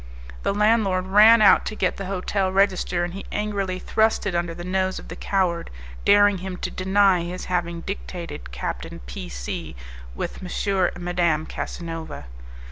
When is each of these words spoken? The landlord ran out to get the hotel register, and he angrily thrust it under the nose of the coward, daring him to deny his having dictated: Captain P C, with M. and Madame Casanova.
The 0.41 0.51
landlord 0.51 1.05
ran 1.05 1.43
out 1.43 1.63
to 1.67 1.75
get 1.75 1.97
the 1.97 2.07
hotel 2.07 2.51
register, 2.51 3.03
and 3.03 3.13
he 3.13 3.27
angrily 3.31 3.77
thrust 3.77 4.25
it 4.25 4.33
under 4.33 4.55
the 4.55 4.63
nose 4.63 4.97
of 4.97 5.09
the 5.09 5.15
coward, 5.15 5.69
daring 6.05 6.39
him 6.39 6.57
to 6.57 6.71
deny 6.71 7.21
his 7.21 7.45
having 7.45 7.81
dictated: 7.81 8.51
Captain 8.51 9.01
P 9.05 9.29
C, 9.29 9.75
with 10.15 10.39
M. 10.41 10.77
and 10.95 11.05
Madame 11.05 11.45
Casanova. 11.45 12.25